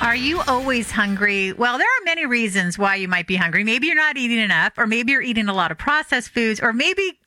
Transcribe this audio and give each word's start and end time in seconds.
Are 0.00 0.16
you 0.16 0.40
always 0.48 0.90
hungry? 0.90 1.52
Well, 1.52 1.76
there 1.76 1.86
are 1.86 2.04
many 2.06 2.24
reasons 2.24 2.78
why 2.78 2.94
you 2.94 3.06
might 3.06 3.26
be 3.26 3.36
hungry. 3.36 3.64
Maybe 3.64 3.86
you're 3.86 3.96
not 3.96 4.16
eating 4.16 4.38
enough, 4.38 4.78
or 4.78 4.86
maybe 4.86 5.12
you're 5.12 5.20
eating 5.20 5.50
a 5.50 5.54
lot 5.54 5.70
of 5.70 5.76
processed 5.76 6.30
foods, 6.30 6.58
or 6.58 6.72
maybe 6.72 7.19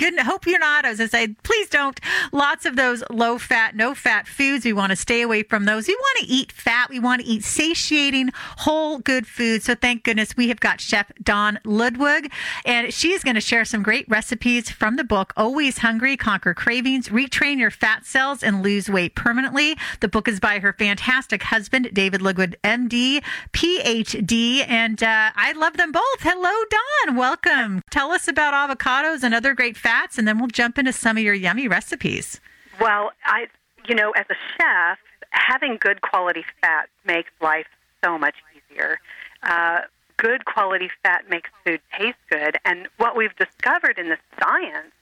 Good. 0.00 0.18
Hope 0.18 0.46
you're 0.46 0.58
not. 0.58 0.86
As 0.86 0.98
I 0.98 1.08
say, 1.08 1.28
please 1.42 1.68
don't. 1.68 2.00
Lots 2.32 2.64
of 2.64 2.74
those 2.74 3.04
low 3.10 3.36
fat, 3.36 3.76
no 3.76 3.94
fat 3.94 4.26
foods. 4.26 4.64
We 4.64 4.72
want 4.72 4.92
to 4.92 4.96
stay 4.96 5.20
away 5.20 5.42
from 5.42 5.66
those. 5.66 5.86
We 5.88 5.94
want 5.94 6.20
to 6.20 6.26
eat 6.26 6.50
fat. 6.52 6.88
We 6.88 6.98
want 6.98 7.20
to 7.20 7.26
eat 7.26 7.44
satiating, 7.44 8.30
whole, 8.60 8.96
good 9.00 9.26
food. 9.26 9.62
So 9.62 9.74
thank 9.74 10.04
goodness 10.04 10.34
we 10.38 10.48
have 10.48 10.58
got 10.58 10.80
Chef 10.80 11.12
Dawn 11.22 11.58
Ludwig, 11.66 12.32
and 12.64 12.94
she's 12.94 13.22
going 13.22 13.34
to 13.34 13.42
share 13.42 13.66
some 13.66 13.82
great 13.82 14.08
recipes 14.08 14.70
from 14.70 14.96
the 14.96 15.04
book 15.04 15.34
Always 15.36 15.78
Hungry, 15.80 16.16
Conquer 16.16 16.54
Cravings, 16.54 17.10
Retrain 17.10 17.58
Your 17.58 17.70
Fat 17.70 18.06
Cells, 18.06 18.42
and 18.42 18.62
Lose 18.62 18.88
Weight 18.88 19.14
Permanently. 19.14 19.76
The 20.00 20.08
book 20.08 20.28
is 20.28 20.40
by 20.40 20.60
her 20.60 20.72
fantastic 20.72 21.42
husband, 21.42 21.90
David 21.92 22.22
Ludwig, 22.22 22.56
MD, 22.64 23.22
PhD, 23.52 24.66
and 24.66 25.02
uh, 25.02 25.30
I 25.36 25.52
love 25.52 25.76
them 25.76 25.92
both. 25.92 26.20
Hello, 26.20 26.64
Dawn. 26.70 27.16
Welcome. 27.16 27.82
Tell 27.90 28.12
us 28.12 28.28
about 28.28 28.54
avocados 28.54 29.22
and 29.22 29.34
other 29.34 29.52
great 29.52 29.76
fat 29.76 29.89
fats, 29.90 30.18
and 30.18 30.28
then 30.28 30.38
we'll 30.38 30.48
jump 30.48 30.78
into 30.78 30.92
some 30.92 31.16
of 31.16 31.22
your 31.22 31.34
yummy 31.34 31.66
recipes. 31.66 32.40
Well, 32.80 33.10
I, 33.24 33.48
you 33.88 33.94
know, 33.94 34.12
as 34.12 34.26
a 34.30 34.36
chef, 34.56 34.98
having 35.30 35.78
good 35.80 36.00
quality 36.00 36.44
fat 36.60 36.88
makes 37.04 37.30
life 37.40 37.66
so 38.04 38.16
much 38.16 38.36
easier. 38.54 39.00
Uh, 39.42 39.80
good 40.16 40.44
quality 40.44 40.90
fat 41.02 41.28
makes 41.28 41.50
food 41.64 41.80
taste 41.98 42.18
good, 42.30 42.56
and 42.64 42.86
what 42.98 43.16
we've 43.16 43.34
discovered 43.36 43.98
in 43.98 44.08
the 44.08 44.18
science 44.40 44.92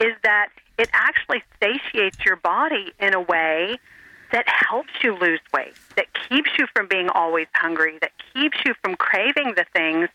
is 0.00 0.14
that 0.24 0.48
it 0.78 0.88
actually 0.92 1.42
satiates 1.62 2.18
your 2.26 2.36
body 2.36 2.92
in 2.98 3.14
a 3.14 3.20
way 3.20 3.78
that 4.32 4.44
helps 4.48 4.90
you 5.04 5.16
lose 5.16 5.40
weight, 5.52 5.74
that 5.96 6.06
keeps 6.28 6.50
you 6.58 6.66
from 6.74 6.88
being 6.88 7.08
always 7.10 7.46
hungry, 7.54 7.98
that 8.00 8.10
keeps 8.34 8.58
you 8.66 8.74
from 8.82 8.96
craving 8.96 9.54
the 9.56 9.64
things 9.72 10.08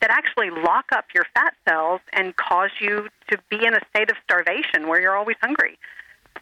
that 0.00 0.10
actually 0.10 0.50
lock 0.50 0.84
up 0.92 1.06
your 1.14 1.24
fat 1.34 1.54
cells 1.66 2.00
and 2.14 2.34
cause 2.36 2.70
you 2.80 3.08
to 3.30 3.38
be 3.50 3.64
in 3.64 3.74
a 3.74 3.80
state 3.90 4.10
of 4.10 4.16
starvation 4.24 4.88
where 4.88 5.00
you're 5.00 5.16
always 5.16 5.36
hungry. 5.42 5.78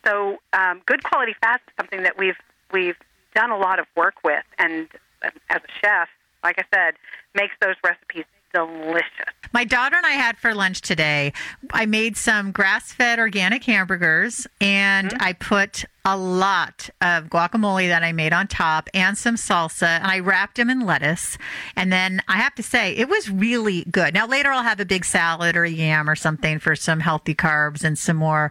So, 0.07 0.39
um, 0.53 0.83
good 0.87 1.03
quality 1.05 1.35
fats 1.41 1.63
is 1.69 1.75
something 1.79 2.03
that 2.03 2.19
we've 2.19 2.37
we've 2.73 2.97
done 3.35 3.51
a 3.51 3.59
lot 3.59 3.79
of 3.79 3.87
work 3.97 4.15
with, 4.25 4.45
and 4.59 4.89
uh, 5.25 5.31
as 5.51 5.61
a 5.63 5.73
chef, 5.81 6.09
like 6.43 6.59
I 6.59 6.65
said, 6.75 6.95
makes 7.35 7.55
those 7.61 7.77
recipes 7.85 8.25
delicious. 8.53 9.33
My 9.53 9.65
daughter 9.65 9.97
and 9.97 10.07
I 10.07 10.13
had 10.13 10.37
for 10.39 10.55
lunch 10.55 10.81
today. 10.81 11.33
I 11.73 11.87
made 11.87 12.17
some 12.17 12.53
grass-fed 12.53 13.19
organic 13.19 13.65
hamburgers, 13.65 14.47
and 14.61 15.09
mm-hmm. 15.09 15.23
I 15.23 15.33
put 15.35 15.85
a 16.05 16.17
lot 16.17 16.91
of 17.01 17.27
guacamole 17.27 17.89
that 17.89 18.03
I 18.03 18.13
made 18.13 18.33
on 18.33 18.49
top 18.49 18.89
and 18.93 19.17
some 19.17 19.37
salsa, 19.37 19.87
and 19.87 20.07
I 20.07 20.19
wrapped 20.19 20.57
them 20.57 20.69
in 20.69 20.81
lettuce. 20.81 21.39
And 21.77 21.93
then 21.93 22.23
I 22.27 22.39
have 22.39 22.55
to 22.57 22.63
say, 22.63 22.97
it 22.97 23.09
was 23.09 23.31
really 23.31 23.85
good. 23.85 24.13
Now, 24.13 24.27
later 24.27 24.51
I'll 24.51 24.65
have 24.65 24.81
a 24.81 24.85
big 24.85 25.05
salad 25.05 25.57
or 25.57 25.65
a 25.65 25.71
yam 25.71 26.11
or 26.11 26.17
something 26.17 26.59
for 26.59 26.75
some 26.75 27.01
healthy 27.01 27.35
carbs 27.35 27.85
and 27.85 27.97
some 27.97 28.17
more, 28.17 28.51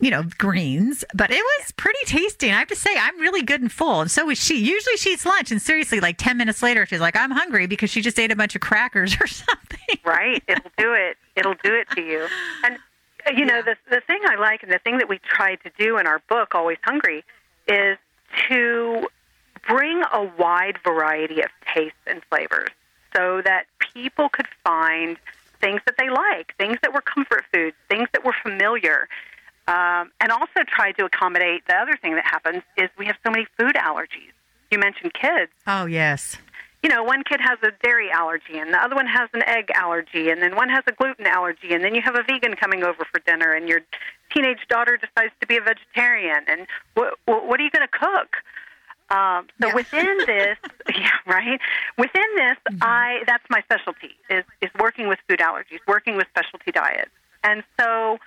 you 0.00 0.10
know, 0.10 0.24
greens. 0.38 1.04
But 1.14 1.30
it 1.30 1.42
was 1.42 1.72
pretty 1.72 1.98
tasty. 2.06 2.46
And 2.48 2.56
I 2.56 2.60
have 2.60 2.68
to 2.68 2.76
say, 2.76 2.94
I'm 2.96 3.18
really 3.18 3.42
good 3.42 3.60
and 3.60 3.72
full. 3.72 4.02
And 4.02 4.10
so 4.10 4.30
is 4.30 4.38
she. 4.38 4.58
Usually 4.58 4.96
she 4.96 5.14
eats 5.14 5.26
lunch, 5.26 5.50
and 5.50 5.60
seriously, 5.60 5.98
like 5.98 6.18
10 6.18 6.36
minutes 6.36 6.62
later, 6.62 6.86
she's 6.86 7.00
like, 7.00 7.16
I'm 7.16 7.32
hungry 7.32 7.66
because 7.66 7.90
she 7.90 8.00
just 8.00 8.18
ate 8.18 8.30
a 8.30 8.36
bunch 8.36 8.54
of 8.54 8.60
crackers 8.60 9.16
or 9.20 9.26
something. 9.26 9.98
Right. 10.04 10.42
It'll 10.46 10.70
do 10.78 10.94
it. 10.94 11.16
It'll 11.34 11.56
do 11.64 11.74
it 11.74 11.88
to 11.96 12.00
you. 12.00 12.28
And 12.64 12.78
you 13.36 13.44
know, 13.44 13.62
the 13.62 13.76
the 13.90 14.00
thing 14.06 14.20
I 14.24 14.36
like 14.36 14.62
and 14.62 14.72
the 14.72 14.78
thing 14.78 14.98
that 14.98 15.08
we 15.08 15.18
try 15.18 15.56
to 15.56 15.70
do 15.78 15.98
in 15.98 16.06
our 16.06 16.20
book, 16.28 16.54
Always 16.54 16.78
Hungry, 16.84 17.24
is 17.68 17.98
to 18.48 19.06
bring 19.66 20.02
a 20.12 20.28
wide 20.38 20.78
variety 20.84 21.40
of 21.40 21.50
tastes 21.74 21.98
and 22.06 22.22
flavors 22.28 22.70
so 23.14 23.42
that 23.44 23.66
people 23.94 24.28
could 24.28 24.48
find 24.64 25.16
things 25.60 25.80
that 25.86 25.94
they 25.98 26.08
like, 26.08 26.54
things 26.56 26.78
that 26.82 26.92
were 26.92 27.02
comfort 27.02 27.44
foods, 27.52 27.76
things 27.88 28.08
that 28.12 28.24
were 28.24 28.34
familiar. 28.42 29.08
Um, 29.68 30.10
and 30.20 30.32
also 30.32 30.64
try 30.66 30.90
to 30.92 31.04
accommodate 31.04 31.64
the 31.68 31.76
other 31.76 31.96
thing 31.96 32.16
that 32.16 32.24
happens 32.24 32.62
is 32.76 32.90
we 32.98 33.06
have 33.06 33.14
so 33.24 33.30
many 33.30 33.46
food 33.56 33.76
allergies. 33.76 34.32
You 34.72 34.78
mentioned 34.80 35.14
kids. 35.14 35.52
Oh, 35.68 35.86
yes 35.86 36.36
you 36.82 36.88
know, 36.88 37.02
one 37.04 37.22
kid 37.22 37.40
has 37.40 37.58
a 37.62 37.70
dairy 37.84 38.10
allergy 38.10 38.58
and 38.58 38.74
the 38.74 38.78
other 38.78 38.96
one 38.96 39.06
has 39.06 39.28
an 39.34 39.42
egg 39.44 39.70
allergy 39.74 40.30
and 40.30 40.42
then 40.42 40.56
one 40.56 40.68
has 40.68 40.82
a 40.88 40.92
gluten 40.92 41.26
allergy 41.26 41.72
and 41.72 41.84
then 41.84 41.94
you 41.94 42.02
have 42.02 42.16
a 42.16 42.22
vegan 42.24 42.54
coming 42.54 42.82
over 42.82 43.04
for 43.10 43.20
dinner 43.20 43.52
and 43.52 43.68
your 43.68 43.82
teenage 44.32 44.66
daughter 44.68 44.96
decides 44.96 45.32
to 45.40 45.46
be 45.46 45.56
a 45.56 45.60
vegetarian 45.60 46.44
and 46.48 46.66
what 46.94 47.14
what 47.24 47.60
are 47.60 47.62
you 47.62 47.70
going 47.70 47.86
to 47.86 47.98
cook? 47.98 48.36
Um, 49.16 49.46
so 49.60 49.68
yeah. 49.68 49.74
within 49.74 50.18
this, 50.26 50.58
yeah, 50.88 51.10
right. 51.26 51.60
Within 51.98 52.26
this, 52.34 52.56
mm-hmm. 52.68 52.78
I 52.82 53.22
that's 53.26 53.44
my 53.48 53.60
specialty 53.62 54.16
is 54.28 54.44
is 54.60 54.70
working 54.80 55.06
with 55.06 55.18
food 55.28 55.38
allergies, 55.38 55.80
working 55.86 56.16
with 56.16 56.26
specialty 56.28 56.72
diets, 56.72 57.10
and 57.44 57.62
so 57.78 58.18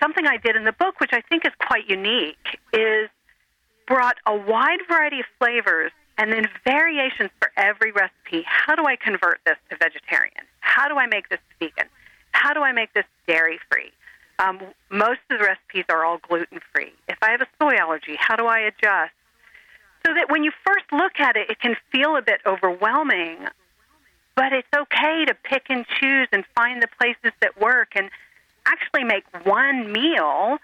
something 0.00 0.26
I 0.26 0.38
did 0.38 0.56
in 0.56 0.64
the 0.64 0.72
book, 0.72 1.00
which 1.00 1.12
I 1.12 1.20
think 1.20 1.44
is 1.44 1.52
quite 1.60 1.88
unique, 1.88 2.58
is 2.72 3.08
brought 3.86 4.16
a 4.26 4.34
wide 4.34 4.80
variety 4.88 5.20
of 5.20 5.26
flavors 5.38 5.92
and 6.18 6.32
then 6.32 6.48
variations 6.64 7.30
for 7.38 7.50
every 7.56 7.92
recipe. 7.92 8.44
How 8.46 8.74
do 8.74 8.84
I 8.86 8.96
convert 8.96 9.40
this 9.44 9.56
to 9.70 9.76
vegetarian? 9.76 10.44
How 10.60 10.88
do 10.88 10.96
I 10.96 11.06
make 11.06 11.28
this 11.28 11.40
vegan? 11.58 11.88
How 12.32 12.52
do 12.52 12.60
I 12.60 12.72
make 12.72 12.92
this 12.94 13.04
dairy 13.26 13.58
free? 13.70 13.92
Um, 14.38 14.60
most 14.90 15.20
of 15.30 15.38
the 15.38 15.44
recipes 15.44 15.84
are 15.88 16.04
all 16.04 16.18
gluten 16.18 16.60
free. 16.72 16.92
If 17.08 17.18
I 17.22 17.30
have 17.30 17.40
a 17.40 17.46
soy 17.60 17.76
allergy, 17.76 18.16
how 18.18 18.36
do 18.36 18.46
I 18.46 18.60
adjust? 18.60 19.12
So 20.06 20.14
that 20.14 20.30
when 20.30 20.44
you 20.44 20.52
first 20.66 20.84
look 20.92 21.18
at 21.18 21.36
it, 21.36 21.50
it 21.50 21.60
can 21.60 21.76
feel 21.90 22.16
a 22.16 22.22
bit 22.22 22.40
overwhelming, 22.46 23.46
but 24.34 24.52
it's 24.52 24.68
okay 24.76 25.24
to 25.24 25.34
pick 25.34 25.64
and 25.68 25.86
choose 26.00 26.28
and 26.32 26.44
find 26.54 26.82
the 26.82 26.88
places 26.98 27.32
that 27.40 27.60
work 27.60 27.88
and 27.96 28.10
actually 28.66 29.04
make 29.04 29.24
one 29.44 29.90
meal, 29.92 30.58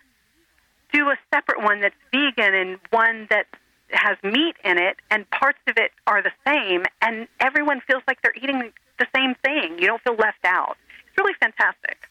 do 0.92 1.08
a 1.08 1.16
separate 1.32 1.62
one 1.62 1.80
that's 1.80 1.94
vegan 2.12 2.54
and 2.54 2.78
one 2.90 3.26
that's 3.30 3.48
has 3.92 4.16
meat 4.22 4.56
in 4.64 4.78
it, 4.78 4.96
and 5.10 5.28
parts 5.30 5.58
of 5.68 5.74
it 5.76 5.90
are 6.06 6.22
the 6.22 6.32
same, 6.46 6.84
and 7.00 7.28
everyone 7.40 7.80
feels 7.86 8.02
like 8.06 8.20
they're 8.22 8.34
eating 8.36 8.72
the 8.98 9.06
same 9.14 9.34
thing. 9.44 9.78
You 9.78 9.86
don't 9.86 10.02
feel 10.02 10.16
left 10.16 10.44
out. 10.44 10.76
It's 11.08 11.18
really 11.18 11.34
fantastic. 11.40 12.08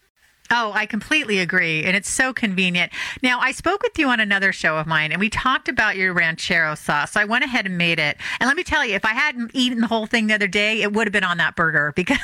Oh, 0.53 0.73
I 0.73 0.85
completely 0.85 1.39
agree. 1.39 1.85
And 1.85 1.95
it's 1.95 2.09
so 2.09 2.33
convenient. 2.33 2.91
Now, 3.23 3.39
I 3.39 3.53
spoke 3.53 3.81
with 3.81 3.97
you 3.97 4.09
on 4.09 4.19
another 4.19 4.51
show 4.51 4.75
of 4.77 4.85
mine 4.85 5.13
and 5.13 5.19
we 5.19 5.29
talked 5.29 5.69
about 5.69 5.95
your 5.95 6.13
ranchero 6.13 6.75
sauce. 6.75 7.13
So 7.13 7.21
I 7.21 7.25
went 7.25 7.45
ahead 7.45 7.65
and 7.65 7.77
made 7.77 7.99
it. 7.99 8.17
And 8.39 8.49
let 8.49 8.57
me 8.57 8.63
tell 8.63 8.85
you, 8.85 8.95
if 8.95 9.05
I 9.05 9.13
hadn't 9.13 9.51
eaten 9.53 9.79
the 9.79 9.87
whole 9.87 10.07
thing 10.07 10.27
the 10.27 10.33
other 10.33 10.49
day, 10.49 10.81
it 10.81 10.91
would 10.91 11.07
have 11.07 11.13
been 11.13 11.23
on 11.23 11.37
that 11.37 11.55
burger 11.55 11.93
because 11.95 12.19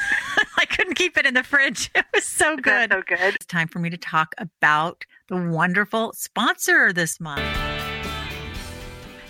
I 0.57 0.65
couldn't 0.65 0.95
keep 0.95 1.17
it 1.17 1.25
in 1.25 1.35
the 1.35 1.43
fridge. 1.43 1.89
It 1.97 2.05
was 2.13 2.25
so 2.25 2.57
good. 2.57 2.91
so 2.91 3.01
good. 3.01 3.35
It's 3.35 3.45
time 3.45 3.67
for 3.67 3.79
me 3.79 3.89
to 3.89 3.97
talk 3.97 4.33
about 4.37 5.05
the 5.29 5.37
wonderful 5.37 6.13
sponsor 6.13 6.91
this 6.91 7.19
month. 7.19 7.66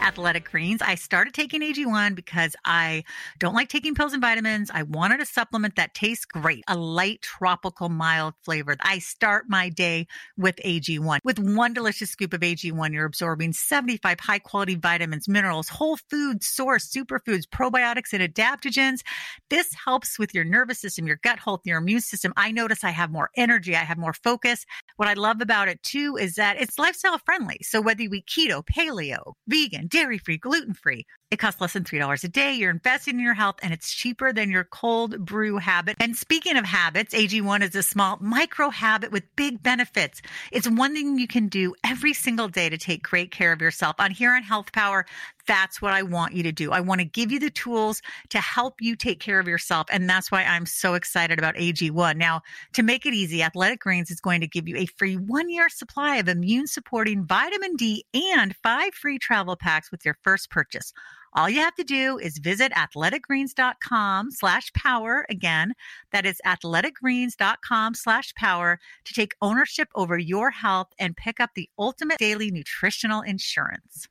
Athletic 0.02 0.50
Greens. 0.50 0.82
I 0.82 0.96
started 0.96 1.34
taking 1.34 1.62
AG1 1.62 2.16
because 2.16 2.56
I 2.64 3.04
don't 3.40 3.54
like 3.54 3.70
taking 3.70 3.96
pills 3.96 4.14
and 4.14 4.22
vitamins. 4.22 4.72
I 4.74 4.84
wanted 4.84 5.20
a 5.20 5.26
supplement 5.26 5.76
that 5.76 5.94
tastes 5.94 6.26
great, 6.26 6.64
a 6.68 6.78
light, 6.78 7.22
tropical, 7.22 7.90
mild 7.90 8.34
flavor. 8.44 8.76
I 8.82 9.00
start 9.00 9.46
my 9.48 9.70
day 9.70 10.08
with 10.38 10.58
AG1. 10.64 11.20
With 11.24 11.40
one 11.40 11.74
delicious 11.74 12.12
scoop 12.12 12.34
of 12.34 12.42
AG1, 12.42 12.94
you're 12.94 13.06
absorbing 13.06 13.54
75 13.54 14.20
high 14.20 14.40
quality 14.40 14.76
vitamins, 14.76 15.28
minerals, 15.28 15.70
whole 15.70 15.98
food 16.10 16.44
source, 16.44 16.88
superfoods, 16.90 17.44
probiotics, 17.48 18.14
and 18.14 18.22
adaptogens. 18.22 19.02
This 19.50 19.74
helps 19.74 20.18
with 20.20 20.34
your 20.34 20.44
nervous 20.44 20.80
system, 20.80 21.08
your 21.08 21.20
gut 21.24 21.40
health, 21.40 21.62
your 21.66 21.80
immune 21.80 22.02
system. 22.02 22.34
I 22.38 22.52
notice 22.52 22.84
I 22.84 22.92
have 22.92 23.12
more 23.12 23.30
energy, 23.36 23.76
I 23.76 23.84
have 23.84 23.98
more 23.98 24.14
focus. 24.14 24.66
What 24.96 25.08
I 25.08 25.14
love 25.14 25.42
about 25.42 25.68
it 25.68 25.82
too 25.84 26.18
is 26.20 26.36
that 26.36 26.60
it's 26.60 26.80
lifestyle 26.80 27.18
friendly. 27.18 27.60
So 27.62 27.82
whether 27.82 28.04
you 28.04 28.14
eat 28.14 28.28
keto, 28.28 28.64
paleo, 28.66 29.34
vegan, 29.48 29.87
dairy 29.88 30.18
free, 30.18 30.38
gluten 30.38 30.74
free. 30.74 31.06
It 31.30 31.40
costs 31.40 31.60
less 31.60 31.74
than 31.74 31.84
$3 31.84 32.24
a 32.24 32.28
day. 32.30 32.54
You're 32.54 32.72
investing 32.72 33.16
in 33.16 33.20
your 33.20 33.34
health 33.34 33.58
and 33.62 33.74
it's 33.74 33.94
cheaper 33.94 34.32
than 34.32 34.50
your 34.50 34.64
cold 34.64 35.26
brew 35.26 35.58
habit. 35.58 35.98
And 36.00 36.16
speaking 36.16 36.56
of 36.56 36.64
habits, 36.64 37.14
AG1 37.14 37.64
is 37.64 37.76
a 37.76 37.84
small 37.84 38.18
micro 38.22 38.70
habit 38.70 39.12
with 39.12 39.24
big 39.36 39.62
benefits. 39.62 40.22
It's 40.54 40.70
one 40.70 40.94
thing 40.94 41.20
you 41.20 41.28
can 41.28 41.50
do 41.50 41.76
every 41.84 42.14
single 42.14 42.48
day 42.48 42.70
to 42.70 42.78
take 42.78 43.04
great 43.04 43.32
care 43.32 43.52
of 43.52 43.60
yourself. 43.60 43.98
On 44.00 44.10
here 44.10 44.32
on 44.32 44.42
Health 44.42 44.72
Power, 44.72 45.06
that's 45.48 45.82
what 45.82 45.92
I 45.92 46.02
want 46.02 46.34
you 46.34 46.44
to 46.44 46.54
do. 46.54 46.72
I 46.72 46.80
want 46.80 47.02
to 47.02 47.06
give 47.06 47.30
you 47.30 47.40
the 47.40 47.50
tools 47.50 48.02
to 48.30 48.40
help 48.40 48.76
you 48.80 48.96
take 48.96 49.20
care 49.20 49.40
of 49.40 49.50
yourself. 49.50 49.88
And 49.92 50.10
that's 50.10 50.32
why 50.32 50.44
I'm 50.46 50.66
so 50.66 50.94
excited 50.94 51.40
about 51.40 51.56
AG1. 51.56 52.16
Now, 52.16 52.42
to 52.72 52.84
make 52.84 53.06
it 53.06 53.14
easy, 53.14 53.44
Athletic 53.44 53.82
Greens 53.82 54.12
is 54.12 54.22
going 54.22 54.40
to 54.42 54.48
give 54.48 54.68
you 54.68 54.78
a 54.78 54.86
free 54.86 55.16
one 55.16 55.50
year 55.50 55.68
supply 55.68 56.18
of 56.18 56.30
immune 56.30 56.68
supporting 56.68 57.26
vitamin 57.26 57.76
D 57.76 58.06
and 58.14 58.56
five 58.64 58.94
free 58.94 59.20
travel 59.20 59.58
packs 59.58 59.92
with 59.92 60.06
your 60.06 60.18
first 60.24 60.50
purchase. 60.50 60.94
All 61.38 61.48
you 61.48 61.60
have 61.60 61.76
to 61.76 61.84
do 61.84 62.18
is 62.18 62.40
visit 62.40 62.72
athleticgreens.com 62.72 64.32
slash 64.32 64.74
power. 64.74 65.24
Again, 65.30 65.76
that 66.12 66.26
is 66.26 66.42
athleticgreens.com 66.44 67.94
slash 67.94 68.34
power 68.34 68.80
to 69.06 69.14
take 69.14 69.36
ownership 69.40 69.88
over 69.94 70.18
your 70.18 70.50
health 70.50 70.88
and 70.98 71.16
pick 71.16 71.40
up 71.40 71.52
the 71.54 71.70
ultimate 71.78 72.18
daily 72.18 72.50
nutritional 72.50 73.22
insurance. 73.22 74.08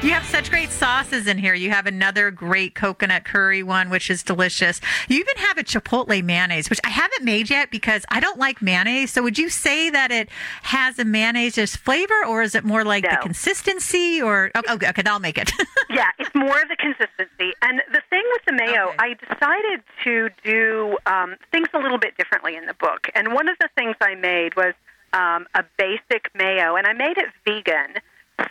You 0.00 0.10
have 0.10 0.24
such 0.24 0.48
great 0.48 0.70
sauces 0.70 1.26
in 1.26 1.38
here. 1.38 1.54
You 1.54 1.70
have 1.70 1.86
another 1.86 2.30
great 2.30 2.76
coconut 2.76 3.24
curry 3.24 3.64
one, 3.64 3.90
which 3.90 4.10
is 4.10 4.22
delicious. 4.22 4.80
You 5.08 5.18
even 5.18 5.36
have 5.38 5.58
a 5.58 5.64
chipotle 5.64 6.22
mayonnaise, 6.22 6.70
which 6.70 6.78
I 6.84 6.88
haven't 6.90 7.24
made 7.24 7.50
yet 7.50 7.72
because 7.72 8.04
I 8.08 8.20
don't 8.20 8.38
like 8.38 8.62
mayonnaise. 8.62 9.10
So 9.12 9.22
would 9.24 9.38
you 9.38 9.48
say 9.48 9.90
that 9.90 10.12
it 10.12 10.28
has 10.62 11.00
a 11.00 11.04
mayonnaise 11.04 11.74
flavor 11.74 12.14
or 12.28 12.42
is 12.42 12.54
it 12.54 12.62
more 12.64 12.84
like 12.84 13.02
No. 13.04 13.10
the 13.10 13.16
consistency 13.16 14.22
or, 14.22 14.52
oh, 14.54 14.62
okay, 14.74 14.88
okay, 14.88 15.02
I'll 15.04 15.18
make 15.18 15.36
it. 15.36 15.50
yeah, 15.90 16.10
it's 16.20 16.32
more 16.34 16.60
of 16.62 16.68
the 16.68 16.76
consistency. 16.76 17.52
And 17.60 17.82
the 17.92 18.00
thing 18.08 18.22
with 18.32 18.42
the 18.46 18.52
mayo, 18.52 18.90
Okay. 18.90 18.96
I 19.00 19.14
decided 19.14 19.82
to 20.04 20.30
do 20.44 20.96
um, 21.06 21.34
things 21.50 21.66
a 21.74 21.78
little 21.78 21.98
bit 21.98 22.16
differently 22.16 22.54
in 22.56 22.66
the 22.66 22.74
book. 22.74 23.08
And 23.16 23.34
one 23.34 23.48
of 23.48 23.56
the 23.60 23.68
things 23.76 23.96
I 24.00 24.14
made 24.14 24.54
was 24.54 24.74
um, 25.12 25.46
a 25.54 25.64
basic 25.76 26.30
mayo, 26.36 26.76
and 26.76 26.86
I 26.86 26.92
made 26.92 27.18
it 27.18 27.26
vegan 27.44 27.94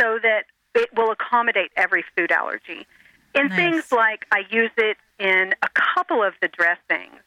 so 0.01 0.19
that 0.21 0.43
it 0.77 0.95
will 0.95 1.11
accommodate 1.11 1.71
every 1.75 2.03
food 2.15 2.31
allergy. 2.31 2.85
In 3.35 3.47
Nice. 3.47 3.57
things 3.57 3.91
like 3.91 4.25
I 4.31 4.43
use 4.49 4.71
it 4.77 4.97
in 5.19 5.53
a 5.61 5.69
couple 5.69 6.23
of 6.23 6.33
the 6.41 6.47
dressings. 6.47 7.21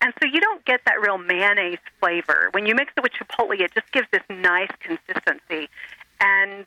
And 0.00 0.12
so 0.20 0.28
you 0.28 0.40
don't 0.40 0.64
get 0.64 0.80
that 0.84 1.00
real 1.00 1.16
mayonnaise 1.18 1.78
flavor. 2.00 2.48
When 2.52 2.66
you 2.66 2.74
mix 2.74 2.92
it 2.96 3.02
with 3.02 3.12
chipotle, 3.12 3.58
it 3.58 3.72
just 3.74 3.90
gives 3.92 4.06
this 4.12 4.22
nice 4.28 4.70
consistency. 4.80 5.68
And 6.20 6.66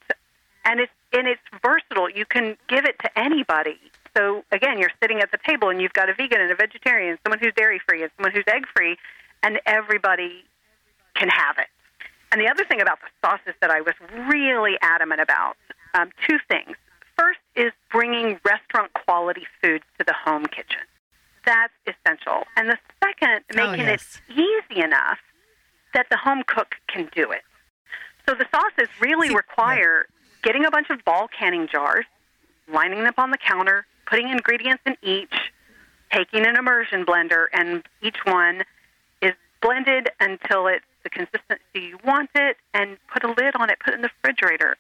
and 0.66 0.80
it's 0.80 0.92
and 1.14 1.28
it's 1.28 1.42
versatile. 1.64 2.10
You 2.10 2.26
can 2.26 2.58
give 2.68 2.86
it 2.86 2.98
to 3.00 3.20
anybody. 3.20 3.80
So 4.18 4.44
again, 4.52 4.80
you're 4.80 4.92
sitting 5.02 5.20
at 5.20 5.32
the 5.32 5.38
table 5.46 5.70
and 5.70 5.82
you've 5.82 5.94
got 5.94 6.10
a 6.10 6.14
vegan 6.14 6.42
and 6.42 6.52
a 6.52 6.56
vegetarian, 6.56 7.18
someone 7.24 7.40
who's 7.40 7.54
dairy 7.56 7.80
free, 7.88 8.02
and 8.02 8.12
someone 8.18 8.32
who's 8.34 8.46
egg 8.48 8.66
free, 8.76 8.98
and 9.44 9.60
everybody 9.66 10.44
can 11.16 11.30
have 11.30 11.58
it. 11.58 11.68
And 12.32 12.42
the 12.42 12.48
other 12.48 12.66
thing 12.66 12.82
about 12.82 13.00
the 13.02 13.08
sauces 13.28 13.54
that 13.62 13.72
I 13.72 13.82
was 13.82 13.94
really 14.30 14.76
adamant 14.82 15.22
about, 15.22 15.56
um, 15.94 16.10
two 16.28 16.38
things. 16.50 16.76
First 17.18 17.40
is 17.56 17.72
bringing 17.92 18.40
restaurant 18.46 18.94
quality 18.94 19.46
food 19.62 19.82
to 19.98 20.06
the 20.06 20.14
home 20.14 20.46
kitchen. 20.46 20.82
That's 21.46 21.74
essential. 21.88 22.44
And 22.56 22.70
the 22.70 22.78
second, 23.04 23.44
Oh, 23.58 23.72
making 23.72 23.86
yes. 23.88 24.22
it 24.30 24.40
easy 24.40 24.82
enough 24.82 25.20
that 25.94 26.06
the 26.12 26.18
home 26.18 26.44
cook 26.46 26.76
can 26.88 27.10
do 27.16 27.32
it. 27.32 27.42
So 28.28 28.36
the 28.36 28.46
sauces 28.52 28.90
really 29.02 29.30
See- 29.30 29.36
require 29.36 30.06
getting 30.44 30.66
a 30.66 30.72
bunch 30.72 30.90
of 30.90 31.04
ball 31.04 31.28
canning 31.28 31.68
jars, 31.68 32.06
lining 32.72 33.00
them 33.00 33.08
up 33.08 33.20
on 33.20 33.32
the 33.32 33.38
counter, 33.38 33.86
putting 34.06 34.30
ingredients 34.30 34.84
in 34.86 34.96
each, 35.02 35.34
taking 36.12 36.46
an 36.46 36.56
immersion 36.56 37.06
blender, 37.06 37.48
and 37.54 37.84
each 38.02 38.18
one 38.26 38.64
is 39.22 39.34
blended 39.62 40.10
until 40.20 40.68
it's 40.68 40.86
the 41.04 41.10
consistency 41.10 41.62
you 41.76 41.98
want 42.06 42.30
it, 42.36 42.58
and 42.74 42.98
put 43.12 43.24
a 43.24 43.28
lid 43.28 43.56
on 43.56 43.70
it, 43.70 43.80
put 43.84 43.94
it 43.94 43.98
in 43.98 44.02
the 44.04 44.10
refrigerator. 44.24 44.76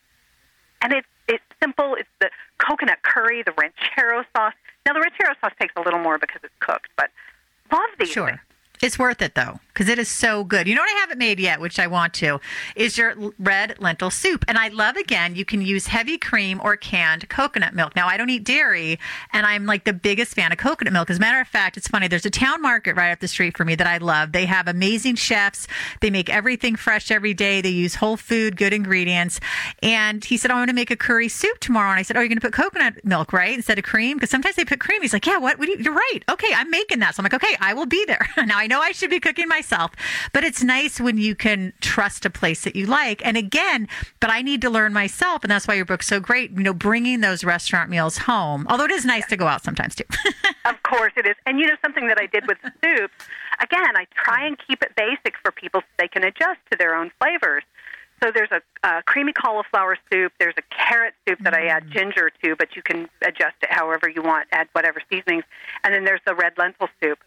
And 0.82 0.94
it's 0.94 1.08
it's 1.28 1.44
simple. 1.62 1.96
It's 1.96 2.10
the 2.20 2.30
coconut 2.58 3.00
curry, 3.04 3.44
the 3.44 3.54
ranchero 3.54 4.24
sauce. 4.36 4.54
Now 4.86 4.94
the 4.94 5.02
ranchero 5.02 5.34
sauce 5.42 5.54
takes 5.60 5.74
a 5.76 5.82
little 5.82 6.00
more 6.00 6.18
because 6.18 6.42
it's 6.44 6.54
cooked, 6.60 6.90
but 6.98 7.10
love 7.72 7.90
these 8.00 8.10
Sure. 8.10 8.28
things. 8.28 8.40
It's 8.82 8.98
worth 8.98 9.22
it 9.22 9.36
though, 9.36 9.60
because 9.74 9.90
it 9.90 10.00
is 10.00 10.08
so 10.08 10.46
good. 10.46 10.66
You 10.66 10.74
know 10.74 10.82
what 10.82 10.96
I 10.96 11.00
haven't 11.02 11.18
made 11.18 11.38
yet, 11.38 11.60
which 11.60 11.80
I 11.80 11.88
want 11.88 12.14
to, 12.16 12.40
is 12.78 12.98
your 12.98 13.14
red 13.38 13.76
lentil 13.80 14.10
soup. 14.10 14.46
And 14.48 14.58
I 14.58 14.70
love 14.70 14.96
again, 14.96 15.36
you 15.36 15.44
can 15.44 15.62
use 15.62 15.88
heavy 15.88 16.18
cream 16.18 16.62
or 16.64 16.78
canned 16.78 17.28
coconut 17.28 17.76
milk. 17.76 17.94
Now 17.98 18.08
I 18.08 18.16
don't 18.16 18.30
eat 18.30 18.46
dairy, 18.46 18.98
and 19.34 19.46
I'm 19.46 19.66
like 19.66 19.84
the 19.84 19.92
biggest 19.92 20.34
fan 20.34 20.54
of 20.54 20.58
coconut 20.58 20.94
milk. 20.94 21.10
As 21.10 21.18
a 21.18 21.20
matter 21.20 21.42
of 21.42 21.48
fact, 21.48 21.76
it's 21.76 21.90
funny. 21.90 22.08
There's 22.08 22.26
a 22.26 22.30
town 22.30 22.62
market 22.62 22.96
right 22.96 23.12
up 23.12 23.20
the 23.20 23.28
street 23.28 23.58
for 23.58 23.66
me 23.66 23.76
that 23.76 23.86
I 23.86 23.98
love. 23.98 24.32
They 24.32 24.46
have 24.46 24.70
amazing 24.70 25.16
chefs. 25.16 25.68
They 26.00 26.10
make 26.10 26.30
everything 26.30 26.78
fresh 26.78 27.12
every 27.12 27.34
day. 27.34 27.60
They 27.60 27.70
use 27.70 27.96
whole 27.96 28.16
food, 28.16 28.56
good 28.56 28.72
ingredients. 28.72 29.42
And 29.84 30.24
he 30.24 30.38
said, 30.38 30.52
"I 30.52 30.54
want 30.54 30.70
to 30.70 30.76
make 30.76 30.90
a 30.90 30.96
curry 30.96 31.28
soup 31.28 31.60
tomorrow." 31.60 31.90
And 31.92 32.00
I 32.00 32.04
said, 32.04 32.16
"Oh, 32.16 32.22
you're 32.22 32.30
going 32.30 32.40
to 32.40 32.48
put 32.48 32.54
coconut 32.54 33.04
milk, 33.04 33.34
right, 33.34 33.54
instead 33.54 33.78
of 33.78 33.84
cream? 33.84 34.16
Because 34.16 34.30
sometimes 34.30 34.56
they 34.56 34.64
put 34.64 34.80
cream." 34.80 35.02
He's 35.02 35.12
like, 35.12 35.28
"Yeah, 35.28 35.38
what? 35.38 35.60
what 35.60 35.68
you, 35.68 35.76
you're 35.80 35.94
right. 35.94 36.20
Okay, 36.32 36.54
I'm 36.56 36.72
making 36.72 37.00
that." 37.00 37.16
So 37.16 37.20
I'm 37.20 37.26
like, 37.26 37.34
"Okay, 37.34 37.58
I 37.60 37.74
will 37.74 37.86
be 37.86 38.06
there." 38.06 38.26
now 38.46 38.58
I 38.58 38.69
know 38.70 38.80
I 38.80 38.94
should 38.94 39.10
be 39.10 39.20
cooking 39.20 39.50
myself, 39.50 39.92
but 40.32 40.46
it's 40.46 40.64
nice 40.64 41.02
when 41.02 41.18
you 41.18 41.36
can 41.36 41.74
trust 41.82 42.26
a 42.26 42.30
place 42.30 42.64
that 42.64 42.76
you 42.76 42.86
like. 42.86 43.26
And 43.26 43.36
again, 43.36 43.90
but 44.22 44.30
I 44.30 44.42
need 44.42 44.62
to 44.62 44.70
learn 44.70 44.94
myself, 44.94 45.44
and 45.44 45.52
that's 45.52 45.68
why 45.68 45.74
your 45.74 45.86
book's 45.86 46.08
so 46.08 46.22
great. 46.22 46.52
You 46.52 46.64
know, 46.64 46.74
bringing 46.74 47.20
those 47.20 47.44
restaurant 47.44 47.90
meals 47.90 48.20
home. 48.20 48.66
Although 48.70 48.86
it 48.86 48.92
is 48.92 49.04
nice 49.04 49.28
to 49.28 49.36
go 49.36 49.48
out 49.48 49.64
sometimes 49.64 49.96
too. 49.96 50.06
Of 50.66 50.84
course 50.84 51.14
it 51.18 51.26
is. 51.26 51.36
And 51.46 51.60
you 51.60 51.66
know 51.66 51.76
something 51.82 52.08
that 52.08 52.20
I 52.20 52.28
did 52.28 52.46
with 52.48 52.58
soup, 52.84 53.12
again, 53.60 53.96
I 53.96 54.06
try 54.14 54.46
and 54.46 54.58
keep 54.68 54.84
it 54.84 54.92
basic 54.96 55.36
for 55.42 55.52
people 55.52 55.82
so 55.82 55.88
they 55.98 56.08
can 56.08 56.24
adjust 56.24 56.60
to 56.72 56.78
their 56.78 56.96
own 56.96 57.12
flavors. 57.20 57.64
So 58.22 58.32
there's 58.32 58.52
a, 58.52 58.62
a 58.88 59.02
creamy 59.04 59.34
cauliflower 59.34 59.98
soup, 60.12 60.34
there's 60.40 60.56
a 60.58 60.76
carrot 60.76 61.14
soup 61.28 61.40
that 61.42 61.54
I 61.54 61.68
add 61.68 61.86
mm. 61.86 61.92
ginger 61.92 62.30
to, 62.44 62.56
but 62.56 62.76
you 62.76 62.82
can 62.82 63.10
adjust 63.22 63.56
it 63.62 63.72
however 63.72 64.10
you 64.10 64.22
want, 64.22 64.48
add 64.52 64.68
whatever 64.74 65.02
seasonings. 65.10 65.44
And 65.84 65.94
then 65.94 66.04
there's 66.04 66.22
the 66.26 66.36
red 66.36 66.54
lentil 66.58 66.90
soup. 67.02 67.20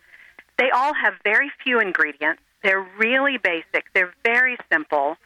All 0.92 1.10
have 1.10 1.14
very 1.24 1.50
few 1.64 1.80
ingredients. 1.80 2.42
They're 2.62 2.86
really 2.98 3.38
basic. 3.38 3.86
They're 3.94 4.12
very 4.24 4.58
simple. 4.70 5.16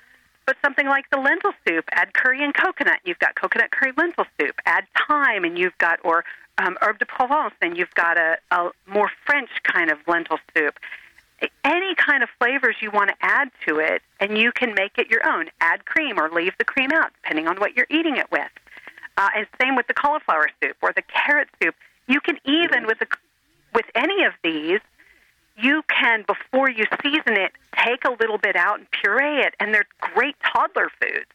But 0.46 0.56
something 0.64 0.86
like 0.86 1.10
the 1.10 1.18
lentil 1.18 1.52
soup, 1.66 1.84
add 1.90 2.14
curry 2.14 2.44
and 2.44 2.54
coconut. 2.54 3.00
You've 3.04 3.18
got 3.18 3.34
coconut 3.34 3.72
curry 3.72 3.92
lentil 3.96 4.26
soup. 4.38 4.54
Add 4.64 4.84
thyme, 5.08 5.44
and 5.44 5.58
you've 5.58 5.76
got 5.78 5.98
or 6.04 6.24
um, 6.58 6.78
herbe 6.80 7.00
de 7.00 7.06
Provence, 7.06 7.54
and 7.60 7.76
you've 7.76 7.94
got 7.94 8.16
a, 8.16 8.36
a 8.52 8.70
more 8.86 9.10
French 9.26 9.50
kind 9.64 9.90
of 9.90 9.98
lentil 10.06 10.38
soup. 10.56 10.78
Any 11.64 11.96
kind 11.96 12.22
of 12.22 12.28
flavors 12.38 12.76
you 12.80 12.92
want 12.92 13.10
to 13.10 13.16
add 13.20 13.50
to 13.66 13.80
it, 13.80 14.02
and 14.20 14.38
you 14.38 14.52
can 14.52 14.72
make 14.74 14.98
it 14.98 15.10
your 15.10 15.26
own. 15.28 15.46
Add 15.60 15.84
cream 15.84 16.16
or 16.16 16.30
leave 16.30 16.52
the 16.58 16.64
cream 16.64 16.90
out, 16.94 17.10
depending 17.22 17.48
on 17.48 17.56
what 17.56 17.76
you're 17.76 17.88
eating 17.90 18.16
it 18.16 18.30
with. 18.30 18.50
Uh, 19.16 19.30
and 19.34 19.46
same 19.60 19.74
with 19.74 19.88
the 19.88 19.94
cauliflower 19.94 20.48
soup 20.62 20.76
or 20.80 20.92
the 20.92 21.02
carrot 21.02 21.48
soup. 21.60 21.74
You 22.06 22.20
can 22.20 22.38
even 22.44 22.86
with 22.86 23.00
the 23.00 23.08
with 23.74 23.86
any 23.96 24.24
of 24.24 24.32
these, 24.44 24.80
you 25.58 25.82
can 25.88 26.24
before 26.26 26.70
you 26.70 26.84
season 27.02 27.36
it, 27.40 27.52
take 27.84 28.04
a 28.04 28.10
little 28.20 28.38
bit 28.38 28.56
out 28.56 28.78
and 28.78 28.90
puree 28.90 29.40
it, 29.40 29.54
and 29.60 29.72
they're 29.72 29.86
great 30.00 30.36
toddler 30.52 30.90
foods. 31.00 31.26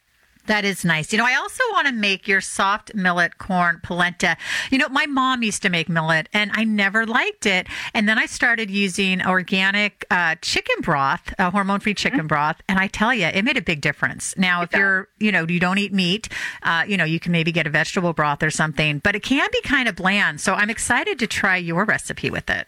That 0.47 0.65
is 0.65 0.83
nice. 0.83 1.11
You 1.11 1.19
know, 1.19 1.25
I 1.25 1.35
also 1.35 1.63
want 1.71 1.87
to 1.87 1.93
make 1.93 2.27
your 2.27 2.41
soft 2.41 2.95
millet 2.95 3.37
corn 3.37 3.79
polenta. 3.83 4.37
You 4.71 4.79
know, 4.79 4.89
my 4.89 5.05
mom 5.05 5.43
used 5.43 5.61
to 5.61 5.69
make 5.69 5.87
millet 5.87 6.29
and 6.33 6.49
I 6.55 6.63
never 6.63 7.05
liked 7.05 7.45
it. 7.45 7.67
And 7.93 8.09
then 8.09 8.17
I 8.17 8.25
started 8.25 8.71
using 8.71 9.25
organic 9.25 10.03
uh, 10.09 10.35
chicken 10.41 10.77
broth, 10.81 11.33
uh, 11.37 11.51
hormone 11.51 11.79
free 11.79 11.93
chicken 11.93 12.25
broth. 12.25 12.57
And 12.67 12.79
I 12.79 12.87
tell 12.87 13.13
you, 13.13 13.27
it 13.27 13.45
made 13.45 13.57
a 13.57 13.61
big 13.61 13.81
difference. 13.81 14.35
Now, 14.35 14.63
if 14.63 14.73
you're, 14.73 15.07
you 15.19 15.31
know, 15.31 15.45
you 15.47 15.59
don't 15.59 15.77
eat 15.77 15.93
meat, 15.93 16.27
uh, 16.63 16.85
you 16.87 16.97
know, 16.97 17.05
you 17.05 17.19
can 17.19 17.31
maybe 17.31 17.51
get 17.51 17.67
a 17.67 17.69
vegetable 17.69 18.13
broth 18.13 18.41
or 18.41 18.49
something, 18.49 18.97
but 18.99 19.15
it 19.15 19.21
can 19.21 19.47
be 19.51 19.61
kind 19.61 19.87
of 19.87 19.95
bland. 19.95 20.41
So 20.41 20.55
I'm 20.55 20.71
excited 20.71 21.19
to 21.19 21.27
try 21.27 21.57
your 21.57 21.85
recipe 21.85 22.31
with 22.31 22.49
it. 22.49 22.67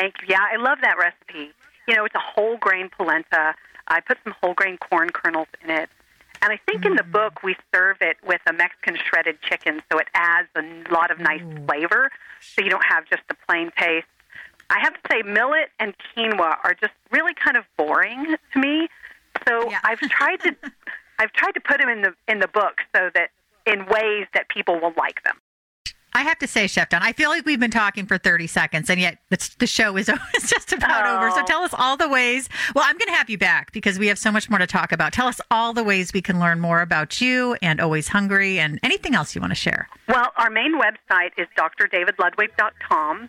Thank 0.00 0.14
you. 0.22 0.28
Yeah, 0.30 0.40
I 0.40 0.56
love 0.56 0.78
that 0.82 0.96
recipe. 0.98 1.52
You 1.86 1.94
know, 1.94 2.04
it's 2.04 2.14
a 2.14 2.20
whole 2.20 2.56
grain 2.56 2.88
polenta. 2.96 3.54
I 3.88 4.00
put 4.00 4.18
some 4.24 4.34
whole 4.40 4.54
grain 4.54 4.78
corn 4.78 5.10
kernels 5.10 5.48
in 5.62 5.70
it. 5.70 5.90
And 6.42 6.52
I 6.52 6.58
think 6.66 6.86
in 6.86 6.96
the 6.96 7.02
mm. 7.02 7.12
book 7.12 7.42
we 7.42 7.54
serve 7.74 7.98
it 8.00 8.16
with 8.26 8.40
a 8.46 8.52
Mexican 8.52 8.96
shredded 8.96 9.42
chicken, 9.42 9.82
so 9.92 9.98
it 9.98 10.06
adds 10.14 10.48
a 10.56 10.62
lot 10.90 11.10
of 11.10 11.18
nice 11.18 11.42
flavor, 11.66 12.10
so 12.40 12.64
you 12.64 12.70
don't 12.70 12.84
have 12.88 13.04
just 13.10 13.22
the 13.28 13.36
plain 13.46 13.70
taste. 13.78 14.06
I 14.70 14.78
have 14.80 14.94
to 14.94 15.00
say, 15.10 15.22
millet 15.22 15.68
and 15.78 15.94
quinoa 16.16 16.56
are 16.64 16.74
just 16.80 16.94
really 17.10 17.34
kind 17.34 17.58
of 17.58 17.64
boring 17.76 18.36
to 18.54 18.58
me. 18.58 18.88
So 19.46 19.68
Yeah. 19.70 19.80
I've 19.84 19.98
tried 20.00 20.36
to, 20.44 20.56
I've 21.18 21.32
tried 21.32 21.52
to 21.52 21.60
put 21.60 21.78
them 21.78 21.90
in 21.90 22.00
the 22.02 22.14
in 22.26 22.38
the 22.38 22.48
book 22.48 22.80
so 22.96 23.10
that 23.12 23.30
in 23.66 23.84
ways 23.86 24.26
that 24.32 24.48
people 24.48 24.80
will 24.80 24.94
like 24.96 25.22
them. 25.24 25.36
I 26.12 26.22
have 26.22 26.38
to 26.40 26.46
say, 26.46 26.66
Chef 26.66 26.88
Dawn, 26.88 27.02
I 27.02 27.12
feel 27.12 27.30
like 27.30 27.44
we've 27.46 27.60
been 27.60 27.70
talking 27.70 28.06
for 28.06 28.18
30 28.18 28.46
seconds 28.46 28.90
and 28.90 29.00
yet 29.00 29.18
the 29.28 29.66
show 29.66 29.96
is 29.98 30.06
just 30.46 30.72
about 30.72 31.06
over. 31.06 31.30
So 31.30 31.40
Oh. 31.42 31.44
tell 31.46 31.62
us 31.62 31.72
all 31.76 31.96
the 31.96 32.08
ways. 32.08 32.48
Well, 32.74 32.84
I'm 32.86 32.96
going 32.98 33.06
to 33.08 33.14
have 33.14 33.30
you 33.30 33.38
back 33.38 33.72
because 33.72 33.98
we 33.98 34.08
have 34.08 34.18
so 34.18 34.30
much 34.32 34.50
more 34.50 34.58
to 34.58 34.66
talk 34.66 34.92
about. 34.92 35.12
Tell 35.12 35.26
us 35.28 35.40
all 35.50 35.72
the 35.72 35.84
ways 35.84 36.12
we 36.12 36.20
can 36.22 36.38
learn 36.40 36.60
more 36.60 36.80
about 36.82 37.20
you 37.20 37.56
and 37.62 37.80
Always 37.80 38.08
Hungry 38.08 38.58
and 38.58 38.78
anything 38.82 39.14
else 39.14 39.34
you 39.34 39.40
want 39.40 39.52
to 39.52 39.54
share. 39.56 39.88
Well, 40.08 40.32
our 40.36 40.50
main 40.50 40.74
website 40.80 41.30
is 41.38 41.46
drdavidludwig.com. 41.56 43.28